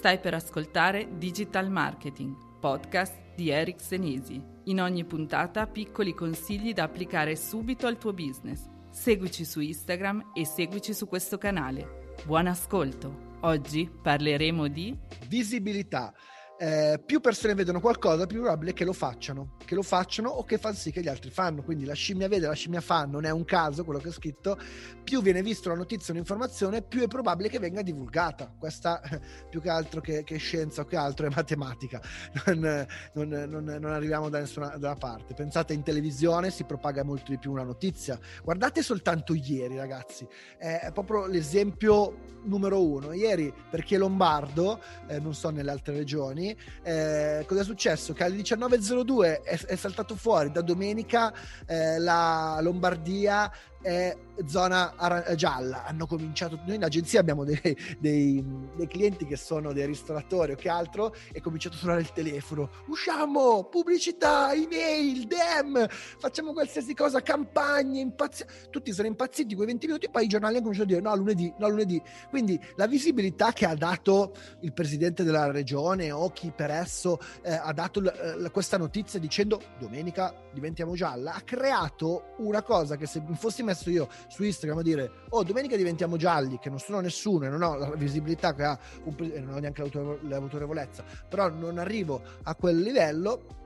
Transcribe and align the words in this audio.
Stai 0.00 0.18
per 0.18 0.32
ascoltare 0.32 1.18
Digital 1.18 1.70
Marketing, 1.70 2.34
podcast 2.58 3.34
di 3.36 3.50
Eric 3.50 3.82
Senesi. 3.82 4.42
In 4.64 4.80
ogni 4.80 5.04
puntata 5.04 5.66
piccoli 5.66 6.14
consigli 6.14 6.72
da 6.72 6.84
applicare 6.84 7.36
subito 7.36 7.86
al 7.86 7.98
tuo 7.98 8.14
business. 8.14 8.66
Seguici 8.90 9.44
su 9.44 9.60
Instagram 9.60 10.30
e 10.32 10.46
seguici 10.46 10.94
su 10.94 11.06
questo 11.06 11.36
canale. 11.36 12.14
Buon 12.24 12.46
ascolto! 12.46 13.36
Oggi 13.40 13.90
parleremo 13.90 14.68
di 14.68 14.96
visibilità 15.28 16.14
eh, 16.62 17.00
più 17.02 17.20
persone 17.20 17.54
vedono 17.54 17.80
qualcosa, 17.80 18.26
più 18.26 18.40
probabile 18.40 18.74
che 18.74 18.84
lo 18.84 18.92
facciano, 18.92 19.52
che 19.64 19.74
lo 19.74 19.80
facciano 19.80 20.28
o 20.28 20.44
che 20.44 20.58
fanno 20.58 20.74
sì 20.74 20.92
che 20.92 21.00
gli 21.00 21.08
altri 21.08 21.30
fanno. 21.30 21.62
Quindi 21.62 21.86
la 21.86 21.94
scimmia 21.94 22.28
vede, 22.28 22.46
la 22.46 22.52
scimmia 22.52 22.82
fa, 22.82 23.06
non 23.06 23.24
è 23.24 23.30
un 23.30 23.46
caso 23.46 23.82
quello 23.82 23.98
che 23.98 24.08
ho 24.08 24.12
scritto. 24.12 24.58
Più 25.02 25.22
viene 25.22 25.40
visto 25.40 25.70
la 25.70 25.74
notizia 25.74 26.12
un'informazione, 26.12 26.82
più 26.82 27.00
è 27.00 27.08
probabile 27.08 27.48
che 27.48 27.58
venga 27.58 27.80
divulgata. 27.80 28.54
Questa 28.58 29.00
più 29.48 29.62
che 29.62 29.70
altro 29.70 30.02
che, 30.02 30.22
che 30.22 30.36
scienza 30.36 30.82
o 30.82 30.84
che 30.84 30.96
altro 30.96 31.26
è 31.26 31.30
matematica. 31.34 32.00
Non, 32.50 32.86
non, 33.12 33.28
non, 33.28 33.64
non 33.64 33.92
arriviamo 33.92 34.28
da 34.28 34.40
nessuna 34.40 34.76
da 34.76 34.94
parte. 34.96 35.34
Pensate 35.34 35.72
in 35.72 35.82
televisione 35.82 36.50
si 36.50 36.64
propaga 36.64 37.04
molto 37.04 37.30
di 37.30 37.38
più 37.38 37.52
una 37.52 37.62
notizia. 37.62 38.18
Guardate 38.42 38.82
soltanto 38.82 39.34
ieri, 39.34 39.76
ragazzi. 39.76 40.26
È 40.58 40.90
proprio 40.92 41.26
l'esempio 41.26 42.16
numero 42.42 42.84
uno. 42.84 43.12
Ieri, 43.12 43.52
per 43.70 43.82
chi 43.82 43.94
è 43.94 43.98
lombardo, 43.98 44.80
eh, 45.06 45.20
non 45.20 45.34
so 45.34 45.50
nelle 45.50 45.70
altre 45.70 45.94
regioni, 45.94 46.49
eh, 46.82 47.44
cosa 47.46 47.60
è 47.60 47.64
successo? 47.64 48.12
Che 48.12 48.24
alle 48.24 48.36
19.02 48.36 49.42
è, 49.42 49.58
è 49.66 49.76
saltato 49.76 50.14
fuori 50.14 50.50
da 50.50 50.60
domenica 50.60 51.32
eh, 51.66 51.98
la 51.98 52.58
Lombardia 52.60 53.50
è 53.82 54.14
zona 54.46 54.94
ara- 54.96 55.34
gialla. 55.34 55.84
Hanno 55.84 56.06
cominciato, 56.06 56.58
noi 56.66 56.76
in 56.76 56.84
agenzia 56.84 57.20
abbiamo 57.20 57.44
dei, 57.44 57.60
dei, 57.98 58.44
dei, 58.76 58.86
clienti 58.86 59.26
che 59.26 59.36
sono 59.36 59.72
dei 59.72 59.86
ristoratori 59.86 60.52
o 60.52 60.56
che 60.56 60.68
altro, 60.68 61.14
e 61.32 61.40
cominciato 61.40 61.76
a 61.76 61.78
suonare 61.78 62.00
il 62.00 62.12
telefono. 62.12 62.70
Usciamo, 62.86 63.64
pubblicità, 63.64 64.52
email, 64.52 65.26
dem, 65.26 65.86
facciamo 65.88 66.52
qualsiasi 66.52 66.94
cosa, 66.94 67.22
campagne, 67.22 68.00
impazzi- 68.00 68.44
tutti 68.70 68.92
sono 68.92 69.08
impazziti 69.08 69.54
quei 69.54 69.66
20 69.66 69.86
minuti, 69.86 70.10
poi 70.10 70.24
i 70.24 70.28
giornali 70.28 70.54
hanno 70.54 70.62
cominciato 70.64 70.90
a 70.92 70.96
dire 70.96 71.08
no, 71.08 71.16
lunedì, 71.16 71.52
no, 71.58 71.68
lunedì. 71.68 72.00
Quindi 72.28 72.60
la 72.76 72.86
visibilità 72.86 73.52
che 73.52 73.66
ha 73.66 73.74
dato 73.74 74.34
il 74.60 74.72
presidente 74.72 75.22
della 75.24 75.50
regione 75.50 76.12
o 76.12 76.30
chi 76.40 76.52
per 76.56 76.70
esso 76.70 77.18
eh, 77.42 77.52
ha 77.52 77.70
dato 77.74 78.00
l- 78.00 78.04
l- 78.38 78.50
questa 78.50 78.78
notizia 78.78 79.20
dicendo 79.20 79.60
domenica 79.78 80.34
diventiamo 80.54 80.94
gialla, 80.94 81.34
ha 81.34 81.42
creato 81.42 82.34
una 82.38 82.62
cosa 82.62 82.96
che 82.96 83.04
se 83.04 83.22
fossi 83.34 83.62
messo 83.62 83.90
io 83.90 84.08
su 84.28 84.42
Instagram 84.42 84.78
a 84.78 84.82
dire 84.82 85.10
oh 85.28 85.42
domenica 85.42 85.76
diventiamo 85.76 86.16
gialli 86.16 86.58
che 86.58 86.70
non 86.70 86.78
sono 86.78 87.00
nessuno 87.00 87.44
e 87.44 87.50
non 87.50 87.60
ho 87.62 87.76
la 87.76 87.90
visibilità 87.90 88.54
che 88.54 88.64
ha 88.64 88.78
un, 89.04 89.14
e 89.18 89.40
non 89.40 89.56
ho 89.56 89.58
neanche 89.58 89.82
l'autorevolezza 89.82 91.04
però 91.28 91.50
non 91.50 91.76
arrivo 91.76 92.22
a 92.44 92.54
quel 92.54 92.80
livello 92.80 93.58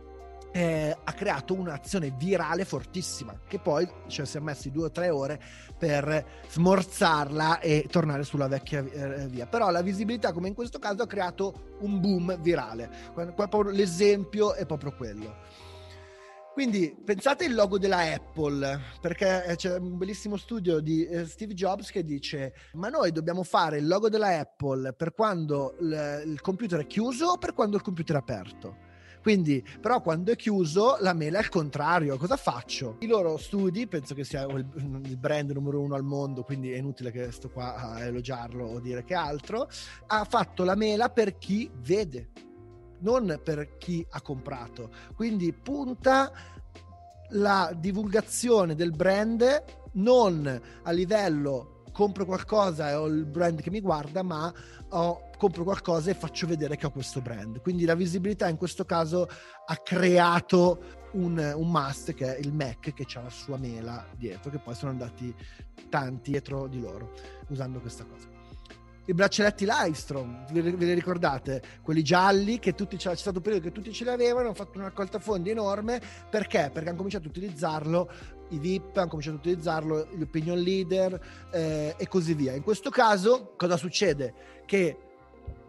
eh, 0.56 0.97
ha 1.02 1.12
creato 1.14 1.52
un'azione 1.52 2.14
virale 2.16 2.64
fortissima 2.64 3.36
che 3.48 3.58
poi 3.58 3.89
cioè, 4.06 4.24
si 4.24 4.36
è 4.36 4.40
messi 4.40 4.70
due 4.70 4.84
o 4.84 4.90
tre 4.92 5.11
ore 5.11 5.40
per 5.77 6.24
smorzarla 6.48 7.58
e 7.58 7.89
tornare 7.90 8.23
sulla 8.23 8.46
vecchia 8.46 8.84
eh, 8.84 9.27
via. 9.27 9.46
Però 9.46 9.70
la 9.70 9.83
visibilità 9.83 10.33
come 10.33 10.46
in 10.46 10.55
questo 10.55 10.78
caso 10.78 11.02
ha 11.02 11.08
creato 11.08 11.77
un 11.80 12.01
boom 12.01 12.40
virale. 12.40 12.89
L'esempio 13.73 14.55
è 14.55 14.64
proprio 14.64 14.95
quello. 14.95 15.34
Quindi 16.52 16.96
pensate 17.05 17.46
il 17.46 17.55
logo 17.55 17.77
della 17.78 18.14
Apple, 18.14 18.80
perché 19.01 19.45
eh, 19.46 19.57
c'è 19.57 19.77
un 19.77 19.98
bellissimo 19.98 20.36
studio 20.36 20.78
di 20.78 21.05
eh, 21.05 21.27
Steve 21.27 21.52
Jobs 21.52 21.90
che 21.90 22.05
dice: 22.05 22.55
Ma 22.74 22.89
noi 22.90 23.11
dobbiamo 23.11 23.42
fare 23.42 23.78
il 23.78 23.89
logo 23.89 24.08
della 24.08 24.39
Apple 24.39 24.92
per 24.92 25.14
quando 25.14 25.74
il 25.80 26.39
computer 26.40 26.83
è 26.83 26.86
chiuso 26.86 27.27
o 27.27 27.39
per 27.39 27.55
quando 27.55 27.74
il 27.74 27.83
computer 27.83 28.14
è 28.14 28.18
aperto? 28.20 28.92
Quindi, 29.24 29.67
però, 29.80 30.02
quando 30.02 30.33
è 30.33 30.36
chiuso, 30.36 30.98
la 31.01 31.14
mela 31.14 31.39
è 31.39 31.40
al 31.40 31.48
contrario. 31.48 32.18
Cosa 32.18 32.36
faccio? 32.36 32.96
I 32.98 33.07
loro 33.07 33.39
studi, 33.39 33.86
penso 33.86 34.14
che 34.14 34.23
sia 34.23 34.42
il, 34.42 34.67
il, 35.07 35.17
brand 35.17 35.51
numero 35.51 35.80
uno 35.80 35.95
al 35.95 36.02
mondo, 36.02 36.42
quindi 36.42 36.70
è 36.70 36.77
inutile 36.77 37.11
che 37.11 37.33
sto 37.33 37.48
qua 37.48 37.74
a 37.74 38.05
elogiarlo 38.05 38.67
o 38.67 38.80
dire 38.80 39.02
che 39.02 39.14
altro. 39.14 39.67
Ha 40.08 40.27
fatto 40.27 40.63
la 40.63 40.74
mela 40.74 41.08
per 41.08 41.39
chi 41.39 41.70
vede 41.74 42.33
non 42.98 43.40
per 43.42 43.79
chi 43.79 44.07
ha 44.11 44.20
comprato. 44.20 44.90
Quindi 45.14 45.55
punta 45.55 46.30
la 47.30 47.74
divulgazione 47.74 48.74
del 48.74 48.90
brand 48.90 49.64
non 49.92 50.61
a 50.83 50.90
livello 50.90 51.73
compro 51.94 52.24
qualcosa 52.24 52.90
e 52.90 52.94
ho 52.94 53.06
il 53.06 53.24
brand 53.24 53.60
che 53.60 53.70
mi 53.70 53.80
guarda, 53.80 54.24
ma 54.24 54.52
ho, 54.90 55.30
compro 55.38 55.62
qualcosa 55.62 56.10
e 56.10 56.14
faccio 56.14 56.48
vedere 56.48 56.77
che 56.77 56.86
ho 56.86 56.90
questo 56.90 57.20
brand. 57.20 57.60
Quindi 57.60 57.84
la 57.84 57.94
visibilità 57.94 58.48
in 58.48 58.56
questo 58.56 58.84
caso 58.84 59.28
ha 59.66 59.77
creato 59.77 61.02
un, 61.12 61.38
un 61.54 61.70
must 61.70 62.12
che 62.14 62.36
è 62.36 62.40
il 62.40 62.52
Mac 62.52 62.92
che 62.92 63.06
ha 63.14 63.22
la 63.22 63.30
sua 63.30 63.56
mela 63.56 64.04
dietro, 64.16 64.50
che 64.50 64.58
poi 64.58 64.74
sono 64.74 64.90
andati 64.90 65.33
tanti 65.88 66.33
dietro 66.33 66.66
di 66.66 66.80
loro 66.80 67.12
usando 67.48 67.78
questa 67.78 68.04
cosa 68.04 68.43
i 69.06 69.12
braccialetti 69.12 69.66
Livestrom, 69.66 70.46
ve, 70.50 70.62
li 70.62 70.94
ricordate? 70.94 71.62
Quelli 71.82 72.02
gialli 72.02 72.58
che 72.58 72.74
tutti 72.74 72.96
c'è 72.96 73.14
stato 73.16 73.36
un 73.36 73.42
periodo 73.42 73.66
che 73.66 73.72
tutti 73.72 73.92
ce 73.92 74.04
li 74.04 74.10
avevano, 74.10 74.46
hanno 74.46 74.54
fatto 74.54 74.78
una 74.78 74.88
raccolta 74.88 75.18
fondi 75.18 75.50
enorme 75.50 76.00
perché? 76.30 76.70
Perché 76.72 76.88
hanno 76.88 76.96
cominciato 76.96 77.26
a 77.26 77.28
utilizzarlo 77.28 78.10
i 78.50 78.58
VIP, 78.58 78.96
hanno 78.96 79.08
cominciato 79.08 79.36
a 79.36 79.40
utilizzarlo 79.40 80.08
gli 80.14 80.22
opinion 80.22 80.58
leader 80.58 81.20
eh, 81.50 81.94
e 81.98 82.08
così 82.08 82.34
via. 82.34 82.54
In 82.54 82.62
questo 82.62 82.90
caso 82.90 83.52
cosa 83.56 83.76
succede? 83.76 84.62
Che 84.64 84.98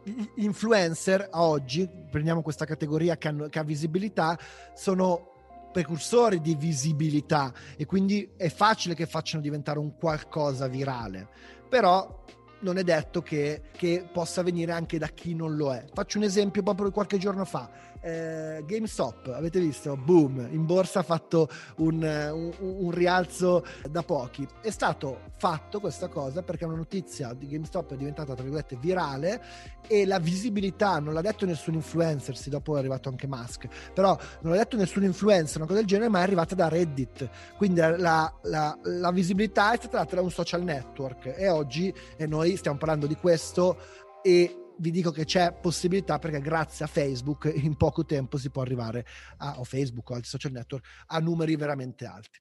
gli 0.04 0.44
influencer 0.44 1.28
a 1.32 1.44
oggi, 1.44 1.90
prendiamo 2.10 2.42
questa 2.42 2.66
categoria 2.66 3.18
che, 3.18 3.28
hanno, 3.28 3.50
che 3.50 3.60
ha 3.60 3.64
visibilità, 3.64 4.38
sono 4.76 5.32
precursori 5.74 6.40
di 6.40 6.56
visibilità 6.56 7.52
e 7.76 7.86
quindi 7.86 8.32
è 8.38 8.48
facile 8.48 8.96
che 8.96 9.06
facciano 9.06 9.42
diventare 9.42 9.80
un 9.80 9.98
qualcosa 9.98 10.68
virale. 10.68 11.28
Però 11.68 12.24
non 12.60 12.78
è 12.78 12.84
detto 12.84 13.22
che, 13.22 13.64
che, 13.72 14.08
possa 14.12 14.42
venire 14.44 14.72
anche 14.72 14.98
da 14.98 15.08
chi 15.08 15.36
non 15.36 15.56
lo 15.56 15.74
è. 15.74 15.86
Faccio 15.94 16.18
un 16.18 16.24
esempio 16.24 16.64
proprio 16.64 16.92
qualche 16.92 17.18
giorno 17.18 17.46
fa. 17.46 17.70
Eh, 18.06 18.64
GameStop, 18.68 19.32
avete 19.34 19.60
visto? 19.60 19.98
Boom, 19.98 20.48
in 20.52 20.64
borsa 20.68 21.00
ha 21.00 21.02
fatto 21.02 21.50
un, 21.78 22.04
un, 22.04 22.54
un, 22.60 22.92
rialzo 22.92 23.66
da 23.90 24.04
pochi. 24.04 24.48
È 24.62 24.70
stato 24.70 25.22
fatto 25.36 25.80
questa 25.80 26.08
cosa 26.08 26.44
perché 26.44 26.66
una 26.66 26.76
notizia 26.76 27.34
di 27.34 27.48
GameStop 27.48 27.94
è 27.94 27.98
diventata, 27.98 28.36
tra 28.36 28.44
virgolette, 28.44 28.78
virale 28.80 29.42
e 29.88 30.06
la 30.06 30.20
visibilità, 30.20 31.00
non 31.00 31.16
l'ha 31.16 31.22
detto 31.22 31.48
nessun 31.48 31.74
influencer, 31.74 32.38
sì, 32.38 32.52
dopo 32.52 32.76
è 32.76 32.78
arrivato 32.78 33.10
anche 33.10 33.26
Musk, 33.26 33.68
però 33.92 34.16
non 34.42 34.52
l'ha 34.52 34.60
detto 34.60 34.78
nessun 34.78 35.04
influencer, 35.04 35.58
una 35.58 35.66
cosa 35.66 35.80
del 35.80 35.88
genere, 35.88 36.10
ma 36.10 36.20
è 36.20 36.22
arrivata 36.22 36.54
da 36.54 36.68
Reddit. 36.68 37.28
Quindi 37.58 37.80
la, 37.80 38.32
la, 38.44 38.78
la 38.84 39.12
visibilità 39.12 39.74
è 39.74 39.78
stata 39.78 39.98
data 39.98 40.16
da 40.16 40.22
un 40.22 40.30
social 40.30 40.62
network 40.62 41.34
e 41.36 41.50
oggi 41.50 41.92
e 42.18 42.28
noi 42.28 42.56
stiamo 42.56 42.78
parlando 42.78 43.08
di 43.08 43.16
questo 43.16 43.78
e 44.22 44.65
vi 44.80 44.92
dico 44.92 45.12
che 45.12 45.26
c'è 45.26 45.54
possibilità 45.54 46.20
perché 46.20 46.40
grazie 46.40 46.86
a 46.86 46.88
Facebook 46.88 47.52
in 47.54 47.76
poco 47.76 48.06
tempo 48.06 48.38
si 48.38 48.50
può 48.50 48.62
arrivare 48.62 49.06
a 49.38 49.60
o 49.60 49.64
Facebook 49.64 50.10
o 50.10 50.14
altri 50.14 50.30
social 50.30 50.52
network 50.52 50.86
a 51.08 51.20
numeri 51.20 51.56
veramente 51.56 52.06
alti. 52.06 52.40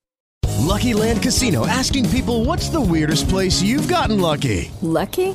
Lucky 0.65 0.95
Land 0.95 1.21
Casino 1.23 1.67
asking 1.67 2.09
people 2.09 2.45
what's 2.45 2.71
the 2.71 2.81
weirdest 2.81 3.29
place 3.29 3.63
you've 3.63 3.87
gotten 3.87 4.21
lucky? 4.21 4.71
Lucky? 4.81 5.35